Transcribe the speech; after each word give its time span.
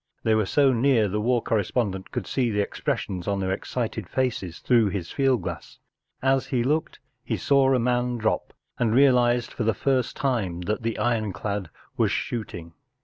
They 0.23 0.33
were 0.33 0.47
so 0.47 0.73
near 0.73 1.07
the 1.07 1.21
war 1.21 1.43
correspondent 1.43 2.09
could 2.11 2.25
see 2.25 2.49
the 2.49 2.59
expression 2.61 3.21
of 3.27 3.39
their 3.39 3.51
excited 3.51 4.09
faces 4.09 4.57
through 4.57 4.87
his 4.89 5.11
field 5.11 5.43
glass. 5.43 5.77
As 6.23 6.47
he. 6.47 6.63
looked 6.63 6.97
he 7.23 7.37
saw 7.37 7.71
a 7.71 7.77
man 7.77 8.17
drop, 8.17 8.51
and 8.79 8.95
realized 8.95 9.53
for 9.53 9.63
the 9.63 9.75
first 9.75 10.15
time 10.17 10.61
that 10.61 10.81
the 10.81 10.97
ironclad 10.97 11.69
was 11.97 12.09
shooting. 12.11 12.73